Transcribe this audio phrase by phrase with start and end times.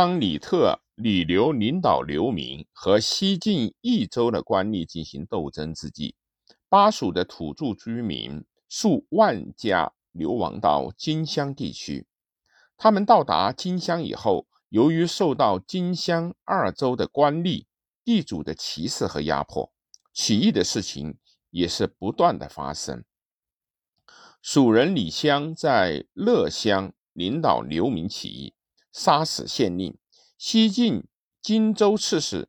[0.00, 6.14] 当李特、李刘领导流民和西晋益州的官吏进行斗争之际，
[6.68, 12.06] 巴蜀的土著居民数万家流亡到荆襄地区。
[12.76, 17.66] 他们到达荆襄以后，由于受到荆襄二州的官吏、
[18.04, 19.72] 地主的歧视和压迫，
[20.12, 21.18] 起义的事情
[21.50, 23.02] 也是不断的发生。
[24.40, 28.54] 蜀人李湘在乐乡领导流民起义。
[28.92, 29.96] 杀死县令，
[30.36, 31.04] 西晋
[31.40, 32.48] 荆州刺史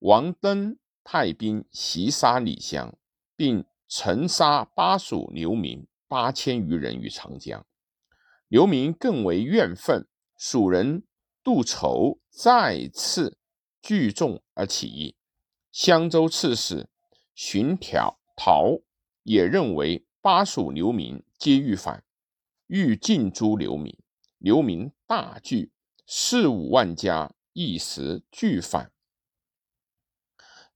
[0.00, 2.94] 王登派兵袭杀李湘，
[3.36, 7.64] 并沉杀巴蜀流民八千余人于长江。
[8.48, 11.04] 流民更为怨愤，蜀人
[11.42, 13.38] 杜筹再次
[13.82, 15.16] 聚众而起义。
[15.70, 16.88] 襄州刺史
[17.34, 18.78] 荀条陶
[19.22, 22.04] 也认为巴蜀流民皆欲反，
[22.66, 23.96] 欲尽诛流民。
[24.38, 25.72] 流民大惧，
[26.06, 28.92] 四五万家一时俱反，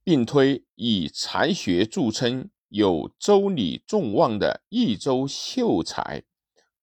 [0.02, 6.24] 并推以才学著称、有周礼众望的益州秀才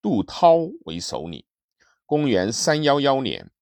[0.00, 0.56] 杜涛
[0.86, 1.44] 为首领。
[2.06, 3.52] 公元三幺幺年，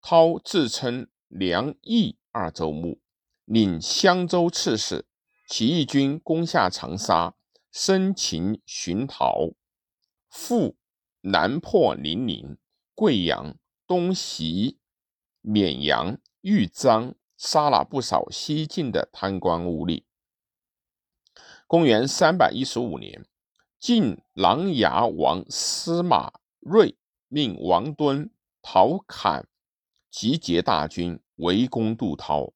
[0.00, 3.00] 涛自称梁益二州牧，
[3.44, 5.06] 领襄州刺史。
[5.48, 7.36] 起义军攻下长沙，
[7.70, 9.52] 生擒荀陶，
[10.28, 10.76] 复
[11.20, 12.58] 南破零陵。
[12.96, 14.78] 贵阳、东袭
[15.42, 20.04] 沔阳、豫章，杀了不少西晋的贪官污吏。
[21.66, 23.26] 公元三百一十五年，
[23.78, 26.96] 晋琅琊王司马睿
[27.28, 28.30] 命王敦、
[28.62, 29.46] 陶侃
[30.10, 32.54] 集结大军围攻杜涛，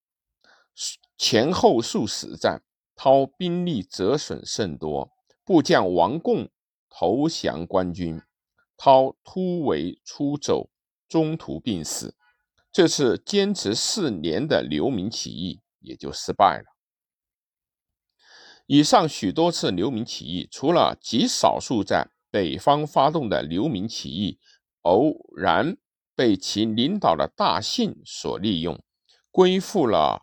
[1.18, 2.62] 前后数十战，
[2.96, 5.12] 涛兵力折损甚多，
[5.44, 6.48] 部将王贡
[6.88, 8.22] 投降官军。
[8.82, 10.70] 涛突围出走，
[11.06, 12.16] 中途病死。
[12.72, 16.64] 这次坚持四年的流民起义也就失败了。
[18.64, 24.38] 以上许多次流民起义，除了极少数在北方发动的流民起义
[24.80, 25.76] 偶然
[26.16, 28.82] 被其领导的大姓所利用，
[29.30, 30.22] 归附了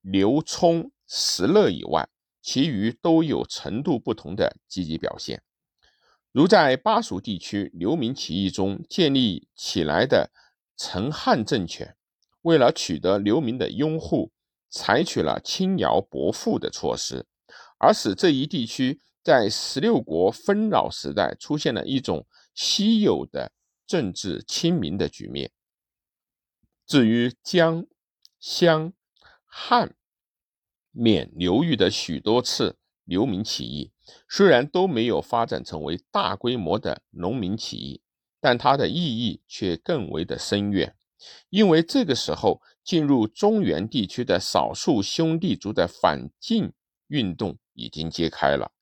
[0.00, 2.08] 刘聪、石勒以外，
[2.40, 5.42] 其余都有程度不同的积极表现。
[6.34, 10.32] 如在巴蜀地区流民起义中建立起来的
[10.76, 11.96] 陈汉政权，
[12.42, 14.32] 为了取得流民的拥护，
[14.68, 17.24] 采取了轻徭薄赋的措施，
[17.78, 23.52] 而使这一地区在十六国纷扰时代出现了一种稀有的
[23.86, 25.52] 政治清明的局面。
[26.84, 27.86] 至于江、
[28.40, 28.92] 湘、
[29.44, 29.94] 汉、
[30.90, 33.92] 缅流域的许多次流民起义，
[34.28, 38.02] 虽然都没有发展成为大规模的农民起义，
[38.40, 40.96] 但它的意义却更为的深远。
[41.48, 46.72] 因为这个时候进入中原地区的少数兄弟族的反晋
[47.08, 48.72] 运动已经揭开了。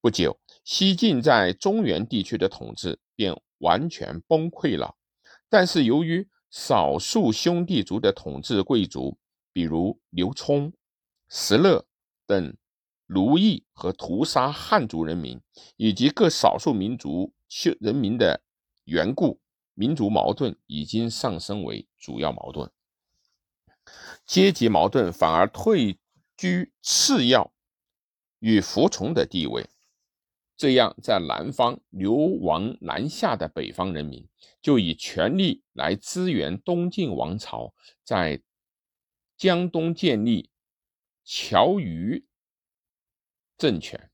[0.00, 4.96] 不久，西晋在中原地区的统治便完全崩溃了。
[5.50, 9.18] 但是由于少数兄弟族的统治贵族，
[9.52, 10.72] 比如刘聪、
[11.28, 11.84] 石勒
[12.26, 12.56] 等。
[13.14, 15.38] 奴役和屠杀汉族人民
[15.76, 17.34] 以及各少数民族
[17.78, 18.42] 人民的
[18.84, 19.38] 缘故，
[19.74, 22.70] 民族矛盾已经上升为主要矛盾，
[24.24, 25.98] 阶级矛盾反而退
[26.38, 27.52] 居次要
[28.38, 29.68] 与服从的地位。
[30.56, 34.26] 这样，在南方流亡南下的北方人民，
[34.62, 37.74] 就以权力来支援东晋王朝
[38.04, 38.40] 在
[39.36, 40.50] 江东建立
[41.24, 42.24] 侨余。
[43.58, 44.10] 政权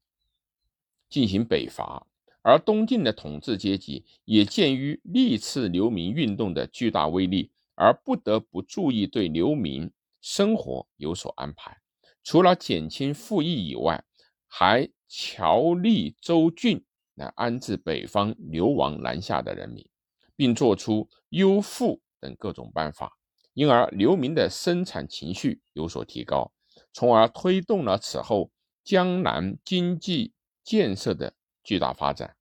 [1.08, 2.06] 进行北伐，
[2.42, 9.90] 而东晋的统治阶级也鉴于历次流民运动的巨大威力，而不得不注意对流民
[10.20, 11.78] 生活有所安排。
[12.22, 14.04] 除了减轻赋役以外，
[14.46, 16.84] 还侨立州郡
[17.14, 19.88] 来安置北方流亡南下的人民，
[20.36, 23.16] 并做出优赋等各种办法，
[23.54, 26.52] 因而流民的生产情绪有所提高，
[26.92, 28.50] 从而推动了此后。
[28.88, 30.32] 江南经济
[30.64, 32.38] 建设的巨大发展，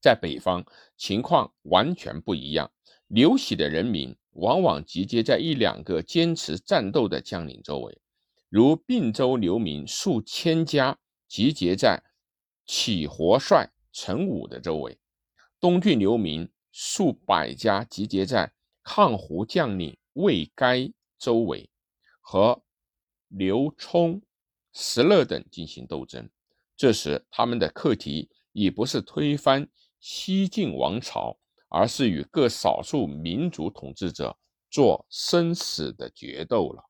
[0.00, 0.64] 在北方
[0.96, 2.72] 情况完全不一样。
[3.08, 8.00] 流徙的人民往往集结在一两个坚持战斗的将领周围，
[8.48, 10.98] 如并州流民数千家
[11.28, 12.02] 集结在
[12.64, 14.98] 起活帅陈武的周围，
[15.60, 18.50] 东郡流民数百家集结在
[18.82, 21.68] 抗胡将领魏该周围，
[22.22, 22.62] 和
[23.28, 24.22] 刘冲。
[24.78, 26.28] 石勒等进行斗争，
[26.76, 29.66] 这时他们的课题已不是推翻
[30.00, 31.38] 西晋王朝，
[31.70, 34.36] 而是与各少数民族统治者
[34.70, 36.84] 做生死的决斗了。